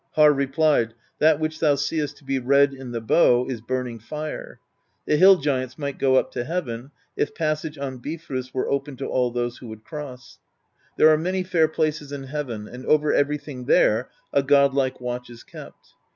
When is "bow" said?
2.99-3.45